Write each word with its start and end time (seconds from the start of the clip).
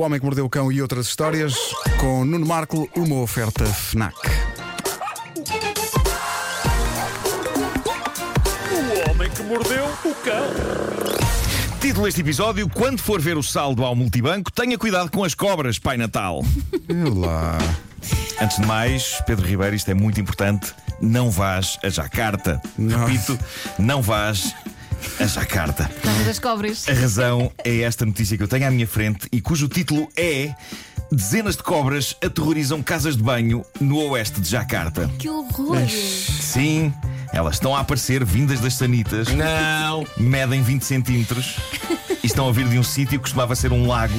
O 0.00 0.02
Homem 0.02 0.18
que 0.18 0.24
Mordeu 0.24 0.46
o 0.46 0.48
Cão 0.48 0.72
e 0.72 0.80
outras 0.80 1.08
histórias, 1.08 1.54
com 1.98 2.24
Nuno 2.24 2.46
Marco, 2.46 2.88
uma 2.96 3.16
oferta 3.16 3.66
FNAC. 3.66 4.16
O 8.72 9.10
homem 9.10 9.30
que 9.30 9.42
mordeu 9.42 9.84
o 9.84 10.14
cão. 10.24 10.46
Título 11.82 12.06
deste 12.06 12.22
episódio: 12.22 12.66
Quando 12.70 12.98
for 12.98 13.20
ver 13.20 13.36
o 13.36 13.42
saldo 13.42 13.84
ao 13.84 13.94
multibanco, 13.94 14.50
tenha 14.50 14.78
cuidado 14.78 15.10
com 15.10 15.22
as 15.22 15.34
cobras, 15.34 15.78
Pai 15.78 15.98
Natal. 15.98 16.42
Olá. 17.06 17.58
Antes 18.40 18.56
de 18.56 18.66
mais, 18.66 19.22
Pedro 19.26 19.46
Ribeiro, 19.46 19.76
isto 19.76 19.90
é 19.90 19.94
muito 19.94 20.18
importante. 20.18 20.72
Não 20.98 21.30
vás 21.30 21.78
a 21.84 21.90
Jacarta. 21.90 22.58
Não. 22.78 23.04
Repito, 23.04 23.38
não 23.78 24.00
vás 24.00 24.54
a 25.18 25.26
Jacarta. 25.26 25.88
Por 25.88 26.02
causa 26.02 26.24
das 26.24 26.38
cobras. 26.38 26.88
A 26.88 26.92
razão 26.92 27.52
é 27.64 27.80
esta 27.80 28.04
notícia 28.04 28.36
que 28.36 28.42
eu 28.42 28.48
tenho 28.48 28.66
à 28.66 28.70
minha 28.70 28.86
frente 28.86 29.28
e 29.32 29.40
cujo 29.40 29.68
título 29.68 30.08
é. 30.16 30.54
Dezenas 31.12 31.56
de 31.56 31.62
cobras 31.64 32.16
aterrorizam 32.24 32.80
casas 32.84 33.16
de 33.16 33.22
banho 33.22 33.64
no 33.80 33.98
oeste 34.10 34.40
de 34.40 34.48
Jacarta. 34.48 35.10
Que 35.18 35.28
horror! 35.28 35.76
Sim, 35.88 36.92
elas 37.32 37.54
estão 37.54 37.74
a 37.74 37.80
aparecer 37.80 38.24
vindas 38.24 38.60
das 38.60 38.74
sanitas. 38.74 39.28
Não. 39.28 40.06
medem 40.16 40.62
20 40.62 40.84
centímetros 40.84 41.56
e 42.22 42.26
estão 42.26 42.48
a 42.48 42.52
vir 42.52 42.68
de 42.68 42.78
um 42.78 42.82
sítio 42.82 43.18
que 43.18 43.22
costumava 43.22 43.54
ser 43.54 43.72
um 43.72 43.86
lago, 43.86 44.18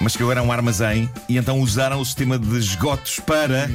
mas 0.00 0.16
que 0.16 0.22
agora 0.22 0.40
é 0.40 0.42
um 0.42 0.52
armazém, 0.52 1.10
e 1.28 1.36
então 1.36 1.58
usaram 1.60 2.00
o 2.00 2.04
sistema 2.04 2.38
de 2.38 2.58
esgotos 2.58 3.18
para 3.20 3.68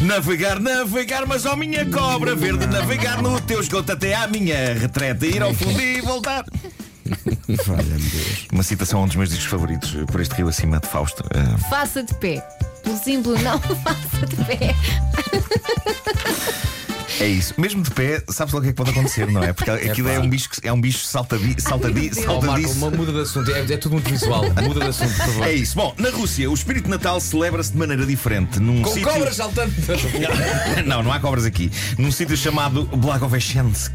navegar, 0.00 0.60
navegar, 0.60 1.26
mas 1.26 1.44
ó 1.44 1.56
minha 1.56 1.84
cobra 1.86 2.34
verde, 2.34 2.66
navegar 2.66 3.20
no 3.20 3.40
teu 3.40 3.60
esgoto 3.60 3.92
até 3.92 4.14
à 4.14 4.26
minha 4.26 4.74
retreta, 4.74 5.26
ir 5.26 5.42
ao 5.42 5.52
fundo 5.52 5.80
e 5.80 6.00
voltar. 6.00 6.44
Uma 8.50 8.62
citação 8.62 9.00
a 9.00 9.02
um 9.02 9.06
dos 9.06 9.16
meus 9.16 9.28
discos 9.28 9.46
favoritos, 9.48 9.94
por 10.10 10.20
este 10.20 10.34
rio 10.36 10.48
acima 10.48 10.80
de 10.80 10.88
Fausto. 10.88 11.22
Ah, 11.34 11.58
Faça 11.68 12.02
de 12.02 12.14
pé. 12.14 12.40
Pelo 12.82 12.96
simples 12.98 13.42
não, 13.42 13.58
faça 13.84 14.26
de 14.26 14.36
pé. 14.44 14.74
é 17.20 17.26
isso. 17.26 17.54
Mesmo 17.58 17.82
de 17.82 17.90
pé, 17.90 18.22
sabes 18.28 18.52
logo 18.52 18.60
o 18.60 18.62
que 18.62 18.68
é 18.70 18.72
que 18.72 18.76
pode 18.76 18.90
acontecer, 18.90 19.26
não 19.30 19.42
é? 19.42 19.52
Porque 19.52 19.70
aquilo 19.70 20.08
é 20.08 20.18
um 20.18 20.28
bicho, 20.28 20.48
que- 20.50 20.66
é 20.66 20.72
um 20.72 20.80
bicho 20.80 21.04
saltadi, 21.04 21.54
saltadi. 21.60 22.10
Oh, 22.16 22.22
saltadiço. 22.22 22.72
uma 22.78 22.90
muda 22.90 23.12
de 23.12 23.20
assunto. 23.20 23.50
É, 23.52 23.60
é 23.60 23.76
tudo 23.76 23.92
muito 23.92 24.10
visual. 24.10 24.44
Muda 24.62 24.80
de 24.80 24.86
assunto, 24.88 25.10
por 25.14 25.26
favor. 25.26 25.46
É 25.46 25.52
isso. 25.52 25.74
Bom, 25.76 25.94
na 25.98 26.10
Rússia, 26.10 26.50
o 26.50 26.54
espírito 26.54 26.84
de 26.84 26.90
Natal 26.90 27.20
celebra-se 27.20 27.72
de 27.72 27.78
maneira 27.78 28.04
diferente. 28.06 28.58
Num 28.60 28.82
Com 28.82 28.92
sítio... 28.92 29.08
cobras 29.08 29.36
saltando. 29.36 29.72
Não, 30.86 31.02
não 31.02 31.12
há 31.12 31.18
cobras 31.20 31.44
aqui. 31.44 31.70
Num 31.98 32.10
sítio 32.10 32.36
chamado 32.36 32.84
Blagoveshensk, 32.84 33.92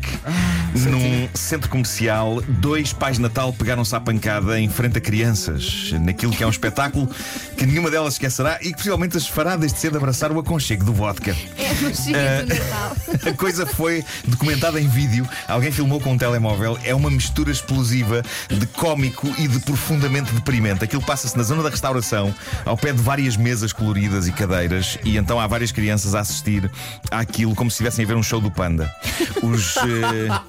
num 0.74 1.28
centro 1.34 1.70
comercial, 1.70 2.42
dois 2.48 2.94
pais 2.94 3.18
de 3.18 3.22
Natal 3.22 3.52
pegaram-se 3.54 3.96
à 3.96 4.00
pancada 4.00 4.60
em 4.60 4.70
frente 4.70 4.98
a 4.98 5.02
crianças, 5.02 5.92
naquilo 6.02 6.32
que 6.32 6.44
é 6.44 6.48
um 6.48 6.50
espetáculo 6.50 7.10
que 7.58 7.66
nenhuma 7.66 7.90
delas 7.92 8.14
esquecerá 8.14 8.58
e 8.62 8.70
que 8.72 8.74
possivelmente 8.78 9.18
as 9.18 9.28
fará 9.28 9.56
desde 9.56 9.78
cedo 9.80 9.98
abraçar 9.98 10.32
o 10.32 10.40
aconchego 10.40 10.84
do 10.84 10.94
vodka. 10.94 11.36
É 11.58 11.70
a 11.70 11.74
magia 11.76 12.46
do 12.46 12.54
Natal. 12.54 12.96
A 13.26 13.34
coisa 13.34 13.66
foi 13.66 14.04
documentada 14.26 14.80
em 14.80 14.88
vídeo. 14.88 15.28
Alguém 15.48 15.72
filmou 15.72 16.00
com 16.00 16.14
um 16.14 16.18
telemóvel. 16.18 16.78
É 16.84 16.94
uma 16.94 17.10
mistura 17.10 17.52
explosiva 17.52 18.24
de 18.50 18.66
cómico 18.68 19.28
e 19.38 19.48
de 19.48 19.60
profundamente 19.60 20.32
deprimente. 20.34 20.84
Aquilo 20.84 21.02
passa-se 21.02 21.38
na 21.38 21.44
zona 21.44 21.64
da 21.64 21.70
restauração, 21.70 22.34
ao 22.66 22.78
pé 22.78 22.92
de 22.92 23.02
várias 23.02 23.38
mesas 23.38 23.74
coloridas 23.74 24.28
e 24.28 24.32
cadeiras, 24.32 24.98
e 25.04 25.18
então 25.18 25.40
há 25.40 25.48
várias 25.48 25.72
crianças 25.72 26.16
a 26.16 26.22
assistir 26.22 26.70
àquilo 27.12 27.56
como 27.56 27.70
se 27.70 27.76
estivessem 27.76 28.06
a 28.06 28.08
ver 28.08 28.16
um 28.16 28.24
show 28.24 28.42
do 28.42 28.52
Panda. 28.52 28.94
Os, 29.42 29.78
eh, 29.78 30.40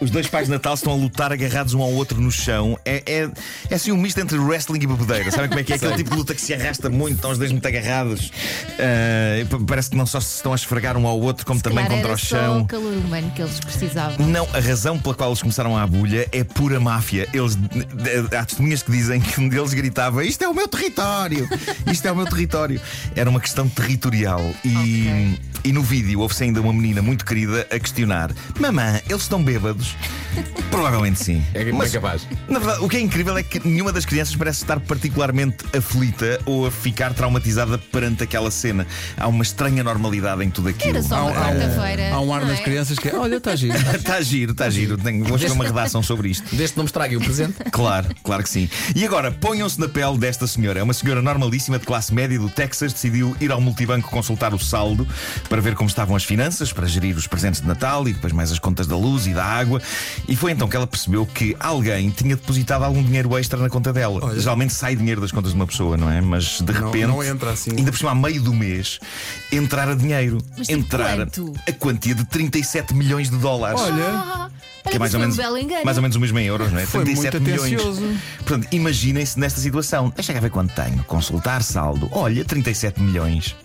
os 0.00 0.10
dois 0.10 0.26
pais 0.26 0.46
de 0.46 0.52
Natal 0.52 0.74
estão 0.74 0.92
a 0.92 0.96
lutar 0.96 1.32
agarrados 1.32 1.74
um 1.74 1.82
ao 1.82 1.92
outro 1.92 2.20
no 2.20 2.30
chão. 2.30 2.78
É, 2.84 3.02
é, 3.06 3.30
é 3.70 3.74
assim 3.74 3.92
um 3.92 3.96
misto 3.96 4.18
entre 4.20 4.38
wrestling 4.38 4.82
e 4.82 4.86
bebedeira. 4.86 5.30
Sabem 5.30 5.48
como 5.48 5.60
é 5.60 5.64
que 5.64 5.72
é? 5.72 5.76
Aquele 5.76 5.96
tipo 5.96 6.10
de 6.10 6.16
luta 6.16 6.34
que 6.34 6.40
se 6.40 6.54
arrasta 6.54 6.88
muito, 6.88 7.16
estão 7.16 7.30
os 7.30 7.38
dois 7.38 7.52
muito 7.52 7.66
agarrados. 7.66 8.30
Eh, 8.78 9.46
parece 9.66 9.90
que 9.90 9.96
não 9.96 10.06
só 10.06 10.20
se 10.20 10.36
estão 10.36 10.52
a 10.52 10.56
esfregar 10.56 10.96
um 10.96 11.06
ao 11.06 11.18
outro, 11.20 11.44
como 11.46 11.60
também 11.60 11.86
Claro, 11.86 12.02
era 12.06 12.14
o 12.14 12.18
só 12.18 12.26
chão. 12.36 12.60
o 12.62 12.66
calor 12.66 12.92
humano 12.92 13.30
que 13.34 13.42
eles 13.42 13.60
precisavam. 13.60 14.26
Não, 14.26 14.46
a 14.52 14.60
razão 14.60 14.98
pela 14.98 15.14
qual 15.14 15.30
eles 15.30 15.40
começaram 15.42 15.76
a 15.76 15.82
agulha 15.82 16.28
é 16.32 16.42
pura 16.44 16.80
máfia. 16.80 17.28
Eles, 17.32 17.58
há 18.38 18.44
testemunhas 18.44 18.82
que 18.82 18.90
dizem 18.90 19.20
que 19.20 19.40
um 19.40 19.48
deles 19.48 19.72
gritava: 19.74 20.24
Isto 20.24 20.42
é 20.44 20.48
o 20.48 20.54
meu 20.54 20.68
território! 20.68 21.48
Isto 21.90 22.08
é 22.08 22.12
o 22.12 22.16
meu 22.16 22.26
território! 22.26 22.80
Era 23.14 23.28
uma 23.30 23.40
questão 23.40 23.68
territorial. 23.68 24.40
E, 24.64 24.76
Ok. 24.76 25.38
e 25.64 25.72
no 25.72 25.82
vídeo 25.82 26.20
houve-se 26.20 26.44
ainda 26.44 26.60
uma 26.60 26.72
menina 26.72 27.02
muito 27.02 27.24
querida 27.24 27.66
a 27.70 27.78
questionar: 27.78 28.30
Mamã, 28.58 29.00
eles 29.08 29.22
estão 29.22 29.42
bêbados? 29.42 29.94
Provavelmente 30.70 31.22
sim. 31.22 31.42
É 31.54 31.64
bem 31.64 31.72
Mas, 31.72 31.92
capaz. 31.92 32.26
Na 32.48 32.58
verdade, 32.58 32.84
o 32.84 32.88
que 32.88 32.96
é 32.96 33.00
incrível 33.00 33.36
é 33.36 33.42
que 33.42 33.66
nenhuma 33.66 33.92
das 33.92 34.04
crianças 34.04 34.34
parece 34.36 34.62
estar 34.62 34.78
particularmente 34.80 35.64
aflita 35.76 36.40
ou 36.44 36.66
a 36.66 36.70
ficar 36.70 37.14
traumatizada 37.14 37.78
perante 37.78 38.24
aquela 38.24 38.50
cena. 38.50 38.86
Há 39.16 39.26
uma 39.28 39.42
estranha 39.42 39.82
normalidade 39.82 40.44
em 40.44 40.50
tudo 40.50 40.68
aquilo. 40.68 40.96
Era 40.96 41.02
só 41.02 41.22
uma 41.22 41.30
Há 41.30 41.34
quarta-feira. 41.34 42.14
Há 42.14 42.20
um 42.20 42.32
ar 42.34 42.42
não 42.42 42.48
nas 42.48 42.60
é? 42.60 42.62
crianças 42.62 42.98
que 42.98 43.08
é. 43.08 43.14
Olha, 43.14 43.36
está 43.36 43.56
giro. 43.56 43.76
Está 43.76 44.20
giro, 44.20 44.52
está 44.52 44.70
giro. 44.70 44.96
Tenho, 44.98 45.24
vou 45.24 45.36
escrever 45.36 45.54
uma 45.54 45.64
redação 45.64 46.02
sobre 46.02 46.28
isto. 46.28 46.44
Desde 46.54 46.74
que 46.74 46.76
não 46.78 46.84
me 46.84 46.88
estrague 46.88 47.16
o 47.16 47.20
presente. 47.20 47.56
Claro, 47.76 48.08
claro 48.22 48.42
que 48.42 48.48
sim. 48.48 48.70
E 48.94 49.04
agora, 49.04 49.30
ponham-se 49.30 49.78
na 49.78 49.86
pele 49.86 50.16
desta 50.16 50.46
senhora. 50.46 50.80
É 50.80 50.82
uma 50.82 50.94
senhora 50.94 51.20
normalíssima 51.20 51.78
de 51.78 51.84
classe 51.84 52.12
média 52.12 52.38
do 52.38 52.48
Texas. 52.48 52.92
Decidiu 52.92 53.36
ir 53.38 53.52
ao 53.52 53.60
multibanco 53.60 54.10
consultar 54.10 54.54
o 54.54 54.58
saldo 54.58 55.06
para 55.48 55.60
ver 55.60 55.74
como 55.74 55.88
estavam 55.88 56.16
as 56.16 56.24
finanças, 56.24 56.72
para 56.72 56.86
gerir 56.86 57.16
os 57.16 57.26
presentes 57.26 57.60
de 57.60 57.66
Natal 57.66 58.08
e 58.08 58.14
depois 58.14 58.32
mais 58.32 58.50
as 58.50 58.58
contas 58.58 58.86
da 58.86 58.96
luz 58.96 59.26
e 59.26 59.34
da 59.34 59.44
água. 59.44 59.82
E 60.28 60.34
foi 60.34 60.52
então 60.52 60.66
que 60.68 60.76
ela 60.76 60.86
percebeu 60.86 61.24
que 61.24 61.56
alguém 61.60 62.10
tinha 62.10 62.34
depositado 62.36 62.82
algum 62.84 63.02
dinheiro 63.02 63.36
extra 63.38 63.58
na 63.60 63.68
conta 63.70 63.92
dela. 63.92 64.38
Geralmente 64.38 64.72
sai 64.74 64.96
dinheiro 64.96 65.20
das 65.20 65.30
contas 65.30 65.52
de 65.52 65.56
uma 65.56 65.66
pessoa, 65.66 65.96
não 65.96 66.10
é? 66.10 66.20
Mas 66.20 66.60
de 66.60 66.72
Não- 66.72 66.86
repente, 66.86 67.06
não 67.06 67.22
entra 67.24 67.50
assim. 67.52 67.70
ainda 67.76 67.92
por 67.92 67.98
cima, 67.98 68.10
a 68.10 68.14
meio 68.14 68.42
do 68.42 68.52
mês, 68.52 68.98
entrar 69.52 69.88
a 69.88 69.94
dinheiro. 69.94 70.38
Mas 70.58 70.66
tipo 70.66 70.80
entrar 70.80 71.16
quanto? 71.16 71.52
a 71.68 71.72
quantia 71.72 72.14
de 72.14 72.24
37 72.24 72.94
milhões 72.94 73.30
de 73.30 73.36
dólares. 73.36 73.80
Olha. 73.80 74.04
Ah, 74.04 74.50
Que 74.90 74.96
é 74.96 74.98
mais 75.00 75.12
ou, 75.14 75.18
olha, 75.20 75.28
menos, 75.28 75.38
um 75.80 75.84
mais 75.84 75.96
ou 75.96 76.02
menos 76.02 76.16
o 76.16 76.20
mesmo 76.20 76.38
em 76.38 76.46
euros, 76.46 76.70
não 76.70 76.78
é? 76.78 76.86
Foi 76.86 77.04
muito 77.04 77.20
37 77.20 77.42
milhões. 77.42 77.72
atencioso. 77.80 78.02
Portanto, 78.38 78.68
imaginem-se 78.70 79.36
nesta 79.38 79.60
situação. 79.60 80.12
Deixa 80.14 80.32
cá 80.32 80.38
ver 80.38 80.50
quanto 80.50 80.72
tenho. 80.74 81.02
Consultar 81.04 81.62
saldo. 81.64 82.08
Olha, 82.12 82.44
37 82.44 83.00
milhões. 83.00 83.56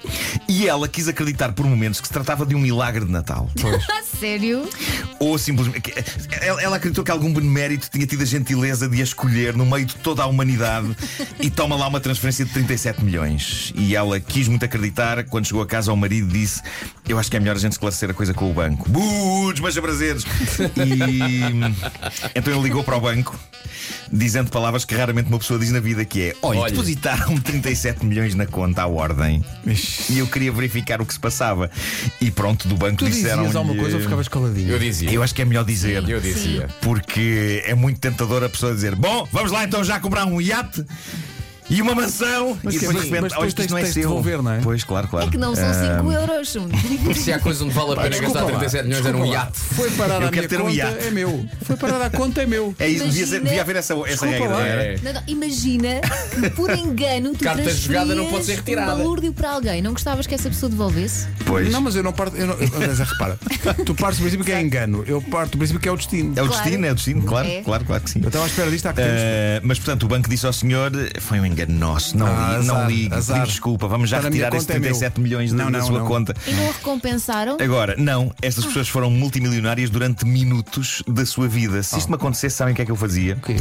E 0.51 0.67
ela 0.67 0.85
quis 0.85 1.07
acreditar 1.07 1.53
por 1.53 1.65
momentos 1.65 2.01
que 2.01 2.07
se 2.07 2.13
tratava 2.13 2.45
de 2.45 2.53
um 2.53 2.59
milagre 2.59 3.05
de 3.05 3.11
Natal. 3.11 3.49
Sério? 4.19 4.67
Ou 5.17 5.37
simplesmente. 5.37 5.93
Ela, 6.41 6.61
ela 6.61 6.75
acreditou 6.75 7.05
que 7.05 7.09
algum 7.09 7.33
benemérito 7.33 7.89
tinha 7.89 8.05
tido 8.05 8.21
a 8.21 8.25
gentileza 8.25 8.89
de 8.89 8.99
a 8.99 9.03
escolher 9.03 9.55
no 9.55 9.65
meio 9.65 9.85
de 9.85 9.95
toda 9.95 10.23
a 10.23 10.25
humanidade 10.25 10.93
e 11.39 11.49
toma 11.49 11.77
lá 11.77 11.87
uma 11.87 12.01
transferência 12.01 12.43
de 12.43 12.51
37 12.51 13.01
milhões. 13.01 13.71
E 13.77 13.95
ela 13.95 14.19
quis 14.19 14.49
muito 14.49 14.65
acreditar. 14.65 15.23
Quando 15.23 15.45
chegou 15.45 15.61
a 15.61 15.65
casa, 15.65 15.89
ao 15.89 15.95
marido 15.95 16.27
disse: 16.27 16.61
Eu 17.07 17.17
acho 17.17 17.31
que 17.31 17.37
é 17.37 17.39
melhor 17.39 17.55
a 17.55 17.59
gente 17.59 17.71
esclarecer 17.71 18.09
a 18.09 18.13
coisa 18.13 18.33
com 18.33 18.51
o 18.51 18.53
banco. 18.53 18.89
Buuu, 18.89 19.53
desmancha 19.53 19.81
prazeres! 19.81 20.25
E 20.75 21.39
então 22.35 22.53
ele 22.53 22.63
ligou 22.63 22.83
para 22.83 22.97
o 22.97 22.99
banco. 22.99 23.39
Dizendo 24.11 24.51
palavras 24.51 24.83
que 24.83 24.93
raramente 24.93 25.29
uma 25.29 25.39
pessoa 25.39 25.59
diz 25.59 25.71
na 25.71 25.79
vida, 25.79 26.03
que 26.03 26.21
é 26.21 26.35
Olha, 26.41 26.69
depositaram-me 26.69 27.39
37 27.39 28.05
milhões 28.05 28.35
na 28.35 28.45
conta 28.45 28.83
à 28.83 28.87
ordem 28.87 29.43
E 30.09 30.19
eu 30.19 30.27
queria 30.27 30.40
verificar 30.49 31.01
o 31.01 31.05
que 31.05 31.13
se 31.13 31.19
passava 31.19 31.69
E 32.19 32.31
pronto, 32.31 32.67
do 32.67 32.75
banco 32.75 32.97
Tu 32.97 33.05
disseram 33.09 33.43
dizias 33.43 33.55
alguma 33.55 33.75
coisa 33.79 33.97
ou 33.97 34.01
ficavas 34.03 34.27
caladinho? 34.27 34.71
Eu 34.71 34.79
dizia. 34.79 35.11
Eu 35.11 35.21
acho 35.21 35.35
que 35.35 35.41
é 35.41 35.45
melhor 35.45 35.65
dizer 35.65 36.07
Eu 36.09 36.19
dizia. 36.19 36.67
porque 36.81 37.61
é 37.65 37.75
muito 37.75 37.99
tentador 37.99 38.43
a 38.43 38.49
pessoa 38.49 38.73
dizer: 38.73 38.95
Bom, 38.95 39.27
vamos 39.31 39.51
lá 39.51 39.63
então 39.63 39.83
já 39.83 39.99
comprar 39.99 40.25
um 40.25 40.39
iate 40.41 40.85
e 41.71 41.81
uma 41.81 41.95
mansão. 41.95 42.57
Mas 42.63 42.75
e 42.75 42.79
que- 42.79 42.85
depois 42.85 42.97
mas- 42.97 43.05
de 43.05 43.09
repente, 43.15 43.25
oh, 43.25 43.29
depois 43.29 43.47
isto 43.49 43.57
tens- 43.57 43.71
não 43.71 43.77
é 43.77 43.85
seu. 43.85 44.01
devolver, 44.03 44.41
não 44.43 44.51
é? 44.51 44.59
Pois, 44.61 44.83
claro, 44.83 45.07
claro. 45.07 45.27
É 45.27 45.29
que 45.31 45.37
não 45.37 45.55
são 45.55 45.65
Ah, 45.69 45.73
5 45.97 46.11
euros. 46.11 46.57
Se 47.21 47.31
há 47.33 47.39
coisa 47.39 47.63
onde 47.63 47.73
vale 47.73 47.93
a 47.93 47.95
pena 48.03 48.19
gastar 48.19 48.41
lá, 48.41 48.45
37 48.51 48.87
milhões 48.87 49.05
era 49.05 49.17
um 49.17 49.25
iate. 49.25 49.59
Foi 49.59 49.89
parar 49.91 50.19
quero 50.19 50.31
minha 50.31 50.47
ter 50.47 50.59
um 50.59 50.63
conta, 50.65 50.73
iate. 50.75 51.07
é 51.07 51.11
meu. 51.11 51.45
Foi 51.63 51.75
parar 51.77 52.01
à 52.01 52.09
conta, 52.09 52.41
é 52.41 52.45
meu. 52.45 52.75
É 52.79 52.87
isso, 52.87 53.05
devia, 53.05 53.27
ser- 53.27 53.41
devia 53.41 53.61
haver 53.61 53.75
essa, 53.77 53.93
essa 54.05 54.25
regra. 54.25 54.47
lá. 54.49 54.53
não 54.55 54.59
era? 54.65 54.83
É. 54.83 54.97
Não, 55.01 55.13
não, 55.13 55.21
imagina 55.27 56.01
que 56.33 56.49
por 56.51 56.69
engano 56.77 57.33
tu 57.33 57.43
Carta 57.43 57.69
jogada 57.73 58.15
não 58.15 58.25
pode 58.27 58.45
ser 58.45 58.55
retirada. 58.55 58.93
um 58.93 58.97
balúrdio 58.97 59.33
para 59.33 59.51
alguém. 59.51 59.81
Não 59.81 59.91
gostavas 59.93 60.27
que 60.27 60.35
essa 60.35 60.49
pessoa 60.49 60.69
devolvesse? 60.69 61.27
Pois. 61.45 61.71
Não, 61.71 61.81
mas 61.81 61.95
eu 61.95 62.03
não 62.03 62.11
parto. 62.13 62.35
Eu 62.35 62.47
não, 62.47 62.57
mas 62.57 62.99
repara, 62.99 63.37
tu 63.85 63.93
partes 63.95 64.19
do 64.19 64.23
princípio 64.23 64.45
que 64.45 64.51
é 64.51 64.61
engano. 64.61 65.03
Eu 65.07 65.21
parto 65.21 65.51
do 65.51 65.57
princípio 65.57 65.79
que 65.81 65.87
é 65.87 65.91
o 65.91 65.97
destino. 65.97 66.33
É 66.35 66.41
o 66.41 66.47
destino, 66.47 66.85
é 66.85 66.91
o 66.91 66.95
destino, 66.95 67.21
claro, 67.23 67.47
É. 67.47 67.61
claro, 67.61 67.85
claro 67.85 68.03
que 68.03 68.09
sim. 68.09 68.19
Eu 68.21 68.27
estava 68.27 68.45
à 68.45 68.47
espera 68.47 68.69
disto 68.71 68.85
há 68.87 68.93
que. 68.93 69.01
Ah, 69.01 69.61
mas 69.63 69.77
portanto 69.79 70.03
o 70.03 70.07
banco 70.07 70.29
disse 70.29 70.45
ao 70.45 70.53
senhor 70.53 70.91
foi 71.19 71.39
um 71.39 71.45
engano 71.45 71.60
nosso, 71.67 72.17
não, 72.17 72.27
Ah, 72.27 72.55
ligue, 72.57 72.67
não 72.67 72.87
ligue, 72.89 73.13
azar. 73.15 73.45
desculpa, 73.45 73.87
vamos 73.87 74.09
já 74.09 74.17
minha 74.19 74.29
retirar 74.29 74.49
esses 74.55 74.61
conta, 74.67 74.73
é 74.73 74.79
meu. 74.79 74.89
37 74.89 75.21
milhões 75.21 75.51
da, 75.51 75.57
Não, 75.65 75.71
da 75.71 75.79
não, 75.79 75.85
sua 75.87 75.99
não. 75.99 76.07
conta. 76.07 76.35
E 76.47 76.51
não 76.53 76.69
a 76.69 76.71
recompensaram? 76.71 77.57
Agora, 77.59 77.95
não, 77.97 78.33
estas 78.41 78.65
pessoas 78.65 78.87
foram 78.89 79.09
multimilionárias 79.09 79.89
durante 79.89 80.25
minutos 80.25 81.03
da 81.07 81.25
sua 81.25 81.47
vida. 81.47 81.81
Se 81.83 81.97
isto 81.97 82.09
me 82.09 82.15
acontecesse, 82.15 82.55
sabem 82.55 82.73
o 82.73 82.75
que 82.75 82.81
é 82.81 82.85
que 82.85 82.91
eu 82.91 82.95
fazia? 82.95 83.35
quê? 83.37 83.55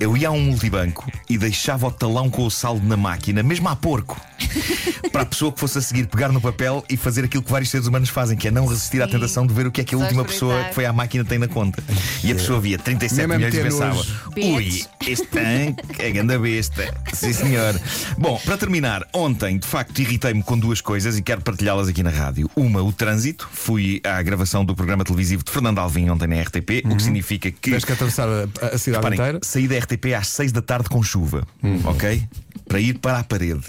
Eu 0.00 0.16
ia 0.16 0.28
a 0.28 0.30
um 0.30 0.40
multibanco 0.40 1.10
e 1.28 1.36
deixava 1.38 1.86
o 1.86 1.90
talão 1.90 2.28
com 2.30 2.44
o 2.44 2.50
saldo 2.50 2.86
na 2.86 2.96
máquina, 2.96 3.42
mesmo 3.42 3.68
a 3.68 3.76
porco. 3.76 4.20
para 5.12 5.22
a 5.22 5.26
pessoa 5.26 5.52
que 5.52 5.60
fosse 5.60 5.78
a 5.78 5.80
seguir 5.80 6.06
pegar 6.06 6.30
no 6.32 6.40
papel 6.40 6.82
e 6.88 6.96
fazer 6.96 7.24
aquilo 7.24 7.42
que 7.42 7.50
vários 7.50 7.70
seres 7.70 7.86
humanos 7.86 8.08
fazem, 8.08 8.36
que 8.36 8.48
é 8.48 8.50
não 8.50 8.66
resistir 8.66 9.02
à 9.02 9.06
Sim. 9.06 9.12
tentação 9.12 9.46
de 9.46 9.52
ver 9.54 9.66
o 9.66 9.70
que 9.70 9.80
é 9.80 9.84
que 9.84 9.94
a 9.94 9.98
Só 9.98 10.04
última 10.04 10.24
pessoa 10.24 10.64
que 10.64 10.74
foi 10.74 10.86
à 10.86 10.92
máquina 10.92 11.24
tem 11.24 11.38
na 11.38 11.48
conta. 11.48 11.82
E 12.24 12.32
a 12.32 12.34
pessoa 12.34 12.60
via 12.60 12.78
37 12.78 13.26
Mesmo 13.28 13.34
milhões 13.34 13.54
e 13.54 13.62
pensava: 13.62 14.02
ui, 14.36 14.84
este 15.06 15.26
tanque 15.26 16.02
é 16.02 16.10
grande 16.10 16.38
besta. 16.38 16.92
Se 17.12 17.31
Sim, 17.32 17.46
senhor. 17.46 17.80
Bom, 18.18 18.40
para 18.44 18.56
terminar, 18.56 19.06
ontem 19.12 19.58
de 19.58 19.66
facto 19.66 19.98
irritei-me 20.00 20.42
com 20.42 20.58
duas 20.58 20.80
coisas 20.80 21.16
e 21.18 21.22
quero 21.22 21.40
partilhá-las 21.40 21.88
aqui 21.88 22.02
na 22.02 22.10
rádio. 22.10 22.50
Uma, 22.56 22.82
o 22.82 22.92
trânsito. 22.92 23.48
Fui 23.52 24.00
à 24.04 24.22
gravação 24.22 24.64
do 24.64 24.74
programa 24.74 25.04
televisivo 25.04 25.42
de 25.44 25.50
Fernando 25.50 25.78
Alvim 25.78 26.08
ontem 26.10 26.26
na 26.28 26.40
RTP, 26.40 26.84
o 26.84 26.96
que 26.96 27.02
significa 27.02 27.50
que. 27.50 27.70
Tens 27.70 27.84
que 27.84 27.92
atravessar 27.92 28.28
a, 28.28 28.66
a 28.66 28.78
cidade 28.78 29.04
Reparem, 29.04 29.18
inteira. 29.18 29.38
saí 29.42 29.66
da 29.68 29.78
RTP 29.78 30.14
às 30.18 30.28
6 30.28 30.52
da 30.52 30.62
tarde 30.62 30.88
com 30.88 31.02
chuva, 31.02 31.46
ok? 31.84 32.22
Para 32.68 32.80
ir 32.80 32.98
para 32.98 33.18
a 33.18 33.24
parede. 33.24 33.62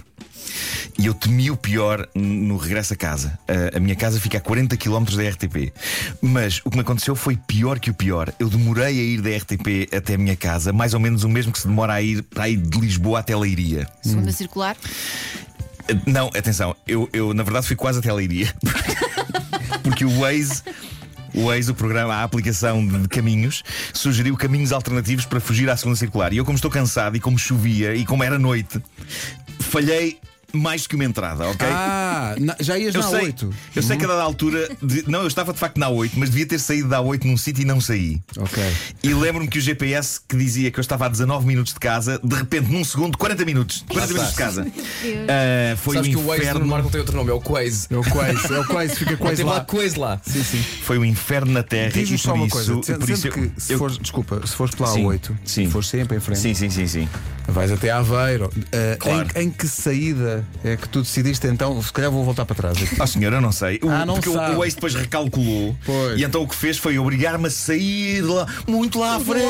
E 0.98 1.06
eu 1.06 1.14
temi 1.14 1.50
o 1.50 1.58
pior 1.58 2.08
no 2.14 2.58
regresso 2.58 2.94
a 2.94 2.96
casa. 2.96 3.38
A, 3.48 3.78
a 3.78 3.80
minha 3.80 3.96
casa 3.96 4.20
fica 4.20 4.38
a 4.38 4.42
40 4.42 4.78
km 4.78 5.04
da 5.16 5.30
RTP. 5.30 5.74
Mas 6.22 6.62
o 6.64 6.70
que 6.70 6.78
me 6.78 6.82
aconteceu 6.82 7.16
foi 7.16 7.36
pior 7.36 7.80
que 7.80 7.90
o 7.90 7.94
pior. 7.94 8.34
Eu 8.40 8.50
demorei 8.50 9.00
a 9.00 9.04
ir 9.04 9.22
da 9.22 9.30
RTP 9.30 9.94
até 9.96 10.16
a 10.16 10.18
minha 10.18 10.36
casa, 10.36 10.72
mais 10.72 10.94
ou 10.94 11.00
menos 11.00 11.24
o 11.24 11.30
mesmo 11.30 11.52
que 11.52 11.60
se 11.60 11.68
demora 11.68 11.94
a 11.94 12.02
ir 12.02 12.22
para 12.24 12.48
ir 12.50 12.58
de 12.58 12.80
Lisboa 12.80 13.20
até 13.20 13.36
Leiria. 13.36 13.88
Segunda 14.02 14.32
circular. 14.32 14.76
Uh, 14.76 16.10
Não, 16.10 16.28
atenção, 16.28 16.76
eu, 16.88 17.10
eu 17.12 17.34
na 17.34 17.44
verdade 17.44 17.68
fui 17.68 17.76
quase 17.76 18.00
até 18.00 18.12
Leiria. 18.12 18.54
Porque 19.84 20.06
o 20.06 20.20
Waze. 20.20 20.64
O 21.34 21.48
Waze, 21.48 21.72
o 21.72 21.74
programa, 21.74 22.14
a 22.14 22.24
aplicação 22.24 22.86
de 22.86 23.08
caminhos, 23.08 23.64
sugeriu 23.92 24.38
caminhos 24.38 24.72
alternativos 24.72 25.26
para 25.26 25.40
fugir 25.40 25.68
à 25.68 25.76
segunda 25.76 25.98
circular. 25.98 26.32
E 26.32 26.38
eu, 26.38 26.46
como 26.46 26.56
estou 26.56 26.70
cansado 26.70 27.18
e 27.18 27.20
como 27.20 27.40
chovia 27.40 27.96
e 27.96 28.06
como 28.06 28.24
era 28.24 28.38
noite, 28.38 28.80
falhei 29.60 30.20
mais 30.54 30.86
que 30.88 30.96
uma 30.96 31.04
entrada, 31.06 31.48
ok? 31.48 31.68
Ah, 31.70 32.03
na- 32.40 32.56
já 32.60 32.78
ias 32.78 32.96
eu 32.96 33.02
na 33.02 33.08
sei, 33.10 33.22
8. 33.26 33.54
eu 33.76 33.84
sei 33.84 33.98
que 33.98 34.06
a 34.06 34.08
dada 34.08 34.22
altura. 34.22 34.70
de- 34.82 35.04
não, 35.10 35.22
eu 35.22 35.28
estava 35.28 35.54
de 35.54 35.60
facto 35.60 35.78
na 35.80 35.90
8, 35.90 36.18
mas 36.20 36.30
devia 36.30 36.46
ter 36.46 36.60
saído 36.60 36.88
da 36.90 37.02
8 37.02 37.28
num 37.28 37.38
sítio 37.38 37.62
e 37.62 37.66
não 37.66 37.80
saí. 37.82 38.22
Ok. 38.38 38.64
E 39.04 39.14
lembro-me 39.14 39.48
que 39.48 39.58
o 39.58 39.62
GPS 39.62 40.20
que 40.28 40.36
dizia 40.36 40.72
que 40.72 40.80
eu 40.80 40.82
estava 40.82 41.06
a 41.06 41.10
19 41.10 41.46
minutos 41.46 41.74
de 41.74 41.80
casa, 41.80 42.20
de 42.24 42.36
repente, 42.36 42.72
num 42.72 42.84
segundo, 42.84 43.18
40 43.18 43.46
minutos. 43.46 43.84
40 43.88 44.14
minutos 44.14 44.32
de 44.32 44.38
casa. 44.38 44.68
Ah, 45.30 45.76
foi 45.78 45.96
Sabes 45.96 46.10
um 46.10 46.12
que 46.14 46.18
o 46.18 46.26
Waze 46.28 46.42
do 46.42 46.48
inferno. 46.50 46.68
Marco 46.68 46.90
tem 46.90 47.00
outro 47.00 47.16
nome, 47.16 47.30
é 47.30 47.34
o 47.34 47.42
Quaze. 47.42 47.88
É 47.90 47.96
o 47.98 48.04
Quaze, 48.04 48.54
é 48.54 48.60
o 48.60 48.66
Quaze, 48.68 48.96
fica 48.96 49.18
Quaze 49.18 49.36
Tem 49.38 49.46
lá 49.46 49.54
lá. 49.56 49.60
Quaze 49.66 50.00
lá. 50.00 50.22
Sim, 50.26 50.44
sim. 50.44 50.64
Foi 50.84 50.98
um 50.98 51.06
inferno 51.06 51.52
na 51.52 51.64
terra 51.64 51.98
e 52.00 52.06
por 52.08 52.18
só 52.18 52.34
uma 52.34 52.46
isso, 52.48 52.56
coisa, 52.56 52.98
por 52.98 53.10
isso 53.10 53.28
eu- 53.28 53.32
que 53.32 53.52
se 53.58 53.74
eu- 53.74 53.78
fores, 53.78 53.98
desculpa, 53.98 54.42
se 54.46 54.56
fores 54.56 54.76
pela 54.76 54.90
Sim, 54.90 55.04
A8, 55.06 55.32
sim. 55.46 55.66
se 55.66 55.72
fores 55.72 55.88
sempre 55.90 56.18
em 56.18 56.20
frente, 56.20 56.40
Sim, 56.40 56.54
sim, 56.54 56.70
sim, 56.70 56.88
sim. 56.88 57.10
vais 57.48 57.72
até 57.72 57.92
Aveiro. 57.92 58.46
Uh, 58.56 58.98
Claro. 59.00 59.28
em, 59.36 59.44
em 59.44 59.50
que 59.50 59.68
saída 59.68 60.46
é 60.64 60.76
que 60.78 60.88
tu 60.90 61.02
decidiste 61.02 61.46
então? 61.48 61.82
Se 61.82 61.92
calhar 62.04 62.12
vou 62.12 62.24
voltar 62.24 62.46
para 62.46 62.56
trás. 62.56 62.78
aqui. 62.78 62.96
Oh 63.02 63.08
senhor, 63.08 63.34
eu 63.34 63.42
não 63.42 63.52
sei. 63.52 63.80
O, 63.82 63.90
Ah, 63.90 64.06
não 64.06 64.16
porque 64.16 64.30
o- 64.30 64.34
sabe. 64.34 64.56
o 64.56 64.60
Waze 64.60 64.76
depois 64.76 64.94
recalculou 64.96 65.76
Pois. 65.86 66.20
e 66.20 66.24
então 66.24 66.42
o 66.44 66.48
que 66.48 66.56
fez 66.56 66.78
foi 66.78 66.98
obrigar-me 67.00 67.48
a 67.48 67.50
sair 67.50 68.22
lá, 68.22 68.46
muito 68.68 69.00
lá 69.00 69.16
à 69.16 69.20
frente, 69.20 69.44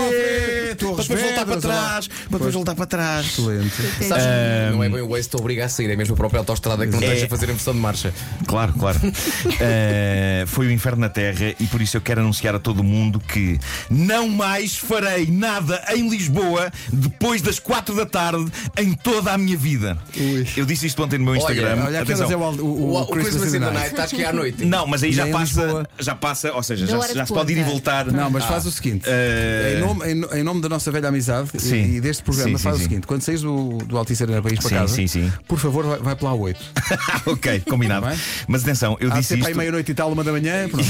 para 0.85 1.03
depois 1.03 1.07
voltar 1.21 1.45
para 1.45 1.61
trás, 1.61 2.07
para 2.07 2.17
depois 2.23 2.41
Pois. 2.41 2.53
voltar 2.53 2.75
para 2.75 2.85
trás. 2.85 3.25
Excelente. 3.27 3.75
Sabes, 4.07 4.23
não 4.71 4.83
é 4.83 4.89
bem 4.89 5.01
o 5.01 5.09
Waze 5.09 5.29
que 5.29 5.35
te 5.35 5.39
obriga 5.41 5.65
a 5.65 5.69
sair, 5.69 5.89
é 5.89 5.95
mesmo 5.95 6.13
a 6.13 6.17
própria 6.17 6.39
autostrada 6.39 6.85
que 6.85 6.91
não 6.91 7.01
É. 7.01 7.07
deixa 7.07 7.27
fazer 7.27 7.45
a 7.45 7.53
versão 7.53 7.73
de 7.73 7.79
marcha. 7.79 8.13
Claro, 8.47 8.73
claro. 8.73 8.99
Eh, 9.59 10.43
foi 10.47 10.67
o 10.67 10.71
inferno 10.71 11.01
na 11.01 11.09
Terra 11.09 11.53
e 11.59 11.65
por 11.67 11.81
isso 11.81 11.95
eu 11.97 12.01
quero 12.01 12.21
anunciar 12.21 12.55
a 12.55 12.59
todo 12.59 12.83
mundo 12.83 13.19
que 13.19 13.59
não 13.89 14.27
mais 14.27 14.75
farei 14.77 15.25
nada 15.27 15.81
em 15.95 16.09
Lisboa 16.09 16.71
depois 16.91 17.41
das 17.41 17.59
4 17.59 17.95
da 17.95 18.05
tarde 18.05 18.45
em 18.77 18.93
toda 18.93 19.31
a 19.31 19.37
minha 19.37 19.55
vida. 19.57 19.97
Ui. 20.17 20.47
Eu 20.57 20.65
disse 20.65 20.87
isto 20.87 21.01
ontem 21.03 21.17
no 21.17 21.25
meu 21.25 21.35
Instagram. 21.35 21.83
Olha, 21.85 22.01
aqui 22.01 22.11
Atenção. 22.13 22.25
É 22.45 22.47
o, 22.49 22.65
o, 22.65 22.65
O, 22.65 22.93
o, 22.93 23.01
o 23.01 23.07
Christmas 23.07 23.53
in 23.53 23.59
the 23.59 23.71
Night. 23.71 23.99
Acho 23.99 24.15
que 24.15 24.23
é 24.23 24.27
à 24.27 24.33
noite. 24.33 24.65
Não, 24.65 24.85
mas 24.87 25.03
aí 25.03 25.11
já 25.11 25.23
Nem 25.25 25.33
passa, 25.33 25.61
Lisboa. 25.63 25.87
já 25.99 26.15
passa, 26.15 26.51
ou 26.53 26.63
seja, 26.63 26.85
Da 26.85 26.91
já, 26.91 26.97
hora 26.99 27.13
já 27.13 27.21
de 27.23 27.27
se 27.27 27.33
pode 27.33 27.51
ir 27.53 27.57
e 27.57 27.59
ponta. 27.61 27.71
voltar. 27.71 28.05
Não, 28.11 28.29
mas 28.29 28.45
faz 28.45 28.65
o 28.65 28.71
seguinte: 28.71 29.03
Eh, 29.07 29.75
em, 29.77 29.79
nome, 29.81 30.11
em, 30.11 30.15
no- 30.15 30.35
em 30.35 30.43
nome 30.43 30.61
da 30.61 30.69
nossa 30.69 30.91
velha 30.91 31.09
amizade 31.09 31.49
e- 31.53 31.59
Sim. 31.59 31.95
e 31.95 32.01
deste 32.01 32.23
programa, 32.23 32.49
Sim, 32.51 32.57
sim, 32.57 32.63
faz 32.63 32.75
sim. 32.77 32.81
o 32.81 32.83
seguinte: 32.87 33.07
quando 33.07 33.21
saís 33.21 33.41
do, 33.41 33.77
do 33.79 33.97
Altice 33.97 34.23
Arena 34.23 34.41
para 34.41 34.51
ir 34.53 34.57
para 34.59 34.69
Sim, 34.69 34.75
casa, 34.75 34.95
sim, 34.95 35.07
sim. 35.07 35.31
por 35.47 35.57
favor, 35.59 35.85
vai, 35.85 35.99
vai 35.99 36.15
pela 36.15 36.31
A8. 36.31 36.55
ok, 37.25 37.59
combinado. 37.69 38.07
Mas 38.47 38.61
atenção, 38.63 38.97
eu 38.99 39.09
Há 39.09 39.13
de 39.15 39.19
disse 39.21 39.29
ser 39.29 39.37
para 39.39 39.47
aí 39.47 39.51
isto. 39.51 39.57
meia-noite 39.59 39.91
e 39.91 39.95
tal, 39.95 40.11
uma 40.11 40.23
da 40.23 40.31
manhã. 40.31 40.67
pronto. 40.69 40.85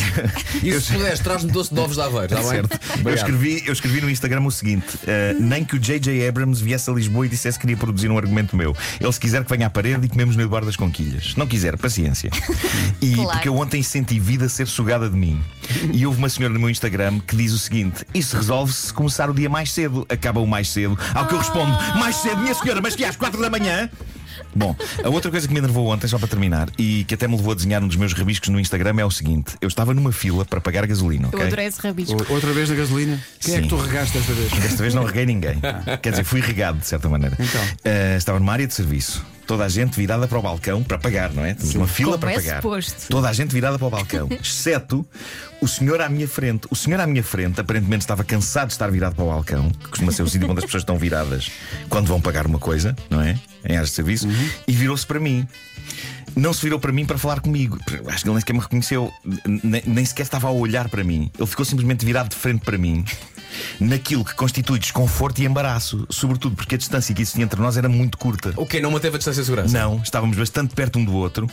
E 0.64 0.80
se 0.82 0.94
puderes, 0.94 1.20
traz-me 1.20 1.52
doce 1.52 1.74
de 1.74 1.80
ovos 1.80 1.96
de 1.96 2.02
Aveiro, 2.02 2.26
está 2.26 2.38
bem? 2.38 2.50
Certo. 2.50 2.74
Eu 2.74 3.00
Obrigado. 3.02 3.16
escrevi, 3.18 3.64
eu 3.66 3.74
escrevi 3.74 4.02
no 4.02 4.10
Instagram 4.10 4.42
o 4.44 4.52
seguinte: 4.52 4.86
eh, 5.08 5.36
nem 5.40 5.64
que 5.64 5.76
o 5.76 5.80
J.J. 5.80 6.28
Abrams 6.28 6.62
viesse 6.64 6.90
a 6.90 6.94
Lisboa 6.94 7.26
e 7.26 7.30
dissesse 7.30 7.58
que 7.58 7.62
queria 7.64 7.78
produzir 7.78 8.10
um 8.10 8.18
argumento 8.18 8.56
meu. 8.56 8.76
Ele, 9.00 9.12
se 9.12 9.20
quiser, 9.20 9.44
que 9.44 9.50
venha 9.50 9.68
à 9.68 9.70
parede 9.70 10.06
e 10.06 10.10
comemos 10.10 10.36
no 10.36 10.42
Eduardo 10.44 10.68
das 10.68 10.76
Conquilhas. 10.76 11.32
Se 11.32 11.38
não 11.44 11.48
quiser, 11.48 11.78
paciência. 11.78 12.30
E 13.02 13.14
Claro. 13.16 13.32
porque 13.32 13.50
eu 13.50 13.56
ontem 13.58 13.84
senti 13.84 14.18
vida 14.20 14.48
ser 14.48 14.66
sugada 14.68 15.10
de 15.10 15.16
mim. 15.16 15.42
E 15.94 16.06
houve 16.06 16.18
uma 16.18 16.30
senhora 16.30 16.54
no 16.54 16.60
meu 16.60 16.70
Instagram 16.70 17.20
que 17.20 17.36
diz 17.36 17.52
o 17.52 17.60
seguinte: 17.60 18.06
Isso 18.14 18.36
resolve-se 18.38 18.88
se 18.88 18.94
começar 18.94 19.30
o 19.30 19.34
dia 19.34 19.50
mais 19.50 19.72
cedo. 19.72 20.06
Acaba 20.10 20.40
o 20.40 20.48
mais 20.48 20.70
cedo. 20.70 20.98
Ao 21.14 21.28
que 21.28 21.34
eu 21.34 21.40
respondo: 21.40 21.72
Mais 22.00 22.16
cedo, 22.18 22.38
minha 22.42 22.54
senhora, 22.54 22.82
mas 22.82 22.96
que 22.96 23.04
às 23.04 23.16
quatro 23.18 23.42
da 23.42 23.50
manhã? 23.50 23.90
Bom, 24.56 24.76
a 25.04 25.10
outra 25.10 25.30
coisa 25.32 25.48
que 25.48 25.54
me 25.54 25.60
enervou 25.60 25.88
ontem, 25.88 26.08
só 26.08 26.18
para 26.18 26.28
terminar, 26.28 26.70
e 26.78 27.04
que 27.06 27.14
até 27.16 27.28
me 27.28 27.36
levou 27.36 27.52
a 27.52 27.56
desenhar 27.56 27.84
um 27.84 27.88
dos 27.88 27.98
meus 27.98 28.14
rabiscos 28.14 28.50
no 28.50 28.60
Instagram 28.60 28.96
é 29.00 29.06
o 29.06 29.12
seguinte: 29.12 29.56
eu 29.62 29.68
estava 29.68 29.94
numa 29.94 30.12
fila 30.12 30.46
para 30.46 30.62
pagar 30.62 30.86
gasolina, 30.88 31.26
Eu 31.32 31.38
ok? 31.38 31.48
adorei 31.48 31.66
esse 31.68 31.82
rabisco. 31.82 32.16
O- 32.30 32.34
Outra 32.34 32.54
vez 32.54 32.70
na 32.70 32.76
gasolina. 32.76 33.20
Quem 33.40 33.56
é 33.56 33.58
que 33.58 33.64
Sim. 33.64 33.70
tu 33.70 33.76
regaste 33.76 34.18
desta 34.18 34.34
vez? 34.34 34.52
Desta 34.52 34.82
vez 34.82 34.94
não 34.94 35.04
reguei 35.04 35.26
ninguém. 35.26 35.58
Quer 36.02 36.12
dizer, 36.12 36.24
fui 36.24 36.40
regado 36.42 36.80
de 36.80 36.86
certa 36.88 37.10
maneira. 37.10 37.36
Então. 37.40 37.62
Eh, 37.84 38.16
estava 38.18 38.40
numa 38.40 38.54
área 38.54 38.66
de 38.68 38.74
serviço. 38.74 39.26
Toda 39.46 39.66
a 39.66 39.70
gente 39.70 39.96
virada 39.98 40.28
para 40.28 40.40
o 40.40 40.42
balcão 40.42 40.84
para 40.84 40.98
pagar, 40.98 41.32
não 41.34 41.44
é? 41.44 41.54
Temos 41.54 41.76
uma 41.76 41.88
fila 41.88 42.18
para 42.18 42.32
é 42.32 42.36
pagar. 42.36 42.62
suposto. 42.62 43.08
Toda 43.10 43.30
a 43.30 43.34
gente 43.34 43.54
virada 43.54 43.78
para 43.78 43.88
o 43.88 43.90
balcão, 43.90 44.28
exceto 44.42 45.06
o 45.62 45.68
senhor 45.68 46.02
à 46.02 46.10
minha 46.10 46.28
frente. 46.28 46.68
O 46.70 46.76
senhor 46.76 47.00
à 47.00 47.08
minha 47.08 47.24
frente 47.24 47.60
aparentemente 47.60 48.04
estava 48.04 48.24
cansado 48.24 48.68
de 48.68 48.74
estar 48.74 48.90
virado 48.90 49.16
para 49.16 49.26
o 49.26 49.30
balcão, 49.30 49.70
que 49.70 49.90
costuma 49.90 50.12
ser 50.12 50.24
o 50.24 50.30
sítio 50.30 50.50
onde 50.50 50.60
as 50.60 50.66
pessoas 50.66 50.82
estão 50.82 50.98
viradas 50.98 51.52
quando 51.90 52.08
vão 52.08 52.22
pagar 52.22 52.46
uma 52.46 52.60
coisa, 52.60 52.96
não 53.10 53.22
é? 53.22 53.38
Em 53.66 53.74
áreas 53.74 53.90
de 53.90 53.96
serviço, 53.96 54.28
e 54.68 54.72
virou-se 54.72 55.06
para 55.06 55.20
mim. 55.20 55.48
Não 56.36 56.52
se 56.52 56.62
virou 56.62 56.80
para 56.80 56.92
mim 56.92 57.06
para 57.06 57.18
falar 57.18 57.42
comigo. 57.42 57.80
Acho 58.08 58.24
que 58.24 58.28
ele 58.28 58.34
nem 58.34 58.40
sequer 58.40 58.54
me 58.54 58.60
reconheceu, 58.60 59.12
nem, 59.46 59.84
nem 59.86 60.06
sequer 60.06 60.24
estava 60.24 60.48
a 60.48 60.52
olhar 60.52 60.90
para 60.90 61.04
mim. 61.04 61.30
Ele 61.38 61.48
ficou 61.48 61.64
simplesmente 61.64 62.06
virado 62.06 62.30
de 62.30 62.36
frente 62.36 62.62
para 62.62 62.78
mim, 62.78 63.06
naquilo 63.80 64.24
que 64.24 64.34
constitui 64.34 64.80
desconforto 64.80 65.40
e 65.40 65.46
embaraço, 65.46 66.06
sobretudo 66.10 66.56
porque 66.56 66.76
a 66.76 66.78
distância 66.78 67.14
que 67.14 67.22
existia 67.22 67.44
entre 67.44 67.60
nós 67.62 67.78
era 67.78 67.90
muito 67.90 68.18
curta. 68.18 68.54
O 68.56 68.66
quê? 68.66 68.80
Não 68.80 68.92
manteve 68.92 69.16
a 69.16 69.18
distância 69.18 69.42
de 69.42 69.46
segurança? 69.46 69.78
Não, 69.78 70.02
estávamos 70.04 70.38
bastante 70.38 70.74
perto 70.74 71.00
um 71.00 71.06
do 71.06 71.14
outro. 71.14 71.50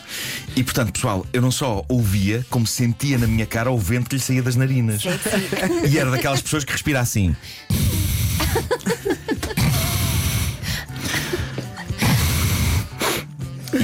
E 0.55 0.63
portanto, 0.63 0.91
pessoal, 0.91 1.25
eu 1.33 1.41
não 1.41 1.51
só 1.51 1.83
ouvia, 1.87 2.45
como 2.49 2.65
sentia 2.65 3.17
na 3.17 3.27
minha 3.27 3.45
cara 3.45 3.71
o 3.71 3.77
vento 3.77 4.09
que 4.09 4.15
lhe 4.15 4.21
saía 4.21 4.41
das 4.41 4.55
narinas. 4.55 5.03
E 5.89 5.97
era 5.97 6.09
daquelas 6.11 6.41
pessoas 6.41 6.63
que 6.63 6.71
respira 6.71 6.99
assim. 6.99 7.35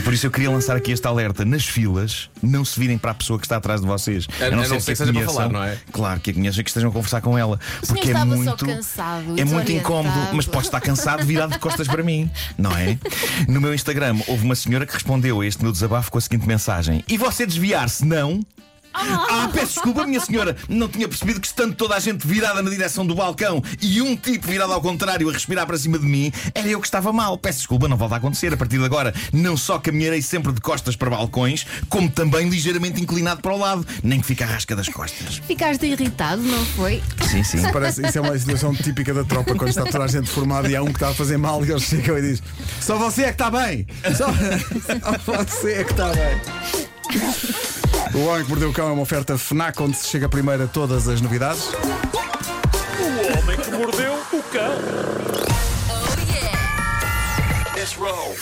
por 0.08 0.14
isso 0.14 0.26
eu 0.26 0.32
queria 0.32 0.50
lançar 0.50 0.78
aqui 0.78 0.94
este 0.94 1.06
alerta. 1.06 1.44
Nas 1.44 1.66
filas, 1.66 2.30
não 2.42 2.64
se 2.64 2.80
virem 2.80 2.98
para 2.98 3.12
a 3.12 3.14
pessoa 3.14 3.38
que 3.38 3.46
está 3.46 3.58
atrás 3.58 3.82
de 3.82 3.88
vocês. 3.88 4.26
A- 4.40 4.46
a 4.46 4.52
não 4.52 4.64
ser 4.64 4.78
que 4.78 4.96
seja 4.96 5.12
para 5.12 5.26
falar, 5.26 5.50
não 5.50 5.62
é? 5.62 5.78
Claro, 5.92 6.22
que 6.22 6.32
a 6.32 6.34
conheçam 6.34 6.62
e 6.62 6.64
que 6.64 6.70
estejam 6.70 6.90
a 6.90 6.94
conversar 6.94 7.20
com 7.20 7.38
ela. 7.38 7.60
senhor 7.84 7.88
Porque 7.88 8.12
é 8.12 8.24
muito. 8.24 8.66
cansado 8.66 9.38
é 9.38 9.44
muito 9.44 9.70
incómodo, 9.70 10.16
mas 10.32 10.46
pode 10.46 10.68
estar 10.68 10.80
cansado 10.80 11.26
virado 11.26 11.52
de 11.52 11.60
costas 11.60 11.90
para 11.90 12.02
mim, 12.04 12.32
não 12.58 12.72
é? 12.72 12.98
No 13.50 13.60
meu 13.60 13.74
Instagram 13.74 14.16
houve 14.28 14.46
uma 14.46 14.56
senhora 14.56 14.86
que 14.86 14.94
respondeu 14.94 15.42
a 15.42 15.46
este 15.46 15.62
meu 15.62 15.74
desabafo 15.74 16.10
com 16.10 16.18
a 16.18 16.22
seguinte 16.22 16.48
mensagem: 16.48 17.04
E 17.06 17.18
você 17.18 17.46
desviar-se, 17.46 18.06
não? 18.06 18.40
Ah, 18.98 19.50
peço 19.54 19.76
desculpa, 19.76 20.06
minha 20.06 20.20
senhora. 20.20 20.56
Não 20.68 20.88
tinha 20.88 21.08
percebido 21.08 21.40
que 21.40 21.48
estando 21.48 21.76
toda 21.76 21.96
a 21.96 22.00
gente 22.00 22.26
virada 22.26 22.62
na 22.62 22.70
direção 22.70 23.06
do 23.06 23.16
balcão 23.16 23.64
e 23.82 24.02
um 24.02 24.16
tipo 24.16 24.48
virado 24.48 24.74
ao 24.74 24.82
contrário 24.82 25.30
a 25.30 25.34
respirar 25.34 25.66
para 25.68 25.78
cima 25.78 26.00
de 26.00 26.06
mim, 26.06 26.32
era 26.54 26.68
eu 26.68 26.80
que 26.80 26.88
estava 26.88 27.14
mal. 27.14 27.38
Peço 27.38 27.60
desculpa, 27.60 27.88
não 27.88 27.98
volta 27.98 28.16
a 28.16 28.18
acontecer. 28.18 28.54
A 28.54 28.58
partir 28.58 28.78
de 28.78 28.86
agora, 28.86 29.14
não 29.32 29.56
só 29.56 29.80
caminharei 29.80 30.22
sempre 30.22 30.52
de 30.52 30.62
costas 30.62 30.96
para 30.96 31.10
balcões, 31.10 31.66
como 31.90 32.10
também 32.10 32.50
ligeiramente 32.50 33.02
inclinado 33.02 33.42
para 33.42 33.54
o 33.54 33.58
lado, 33.58 33.86
nem 34.04 34.20
que 34.20 34.26
fique 34.26 34.44
a 34.44 34.48
rasca 34.48 34.76
das 34.76 34.90
costas. 34.90 35.42
Ficaste 35.46 35.86
irritado, 35.86 36.42
não 36.42 36.66
foi? 36.66 37.02
Sim, 37.30 37.44
sim. 37.44 37.62
Parece, 37.72 38.06
isso 38.06 38.18
é 38.18 38.22
uma 38.22 38.38
situação 38.38 38.74
típica 38.74 39.14
da 39.14 39.24
tropa 39.24 39.56
quando 39.56 39.70
está 39.70 39.86
toda 39.86 40.04
a 40.04 40.08
gente 40.08 40.30
formada 40.30 40.70
e 40.70 40.76
há 40.76 40.82
um 40.82 40.88
que 40.88 40.94
está 40.94 41.10
a 41.10 41.14
fazer 41.14 41.38
mal 41.38 41.64
e 41.66 41.72
eles 41.72 41.84
chegam 41.84 42.18
e 42.18 42.22
dizem: 42.22 42.44
Só 42.82 42.98
você 42.98 43.24
é 43.24 43.26
que 43.28 43.32
está 43.34 43.52
bem! 43.52 43.86
Só, 44.16 44.28
só 45.26 45.44
você 45.44 45.74
é 45.74 45.84
que 45.84 45.92
está 45.92 46.10
bem! 46.10 46.77
O 48.18 48.26
Homem 48.26 48.44
que 48.44 48.50
Mordeu 48.50 48.70
o 48.72 48.74
Cão 48.74 48.90
é 48.90 48.92
uma 48.94 49.04
oferta 49.04 49.38
FNAC 49.38 49.80
onde 49.80 49.96
se 49.96 50.08
chega 50.08 50.28
primeiro 50.28 50.64
a 50.64 50.68
todas 50.68 51.08
as 51.08 51.22
novidades. 51.22 51.66
O 51.68 53.38
homem 53.38 53.58
que 53.58 53.70
mordeu 53.70 54.14
o 54.34 54.42
cão. 54.52 54.72
Let's 57.76 57.94
roll. 57.94 58.36